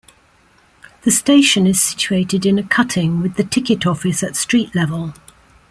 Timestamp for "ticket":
3.43-3.85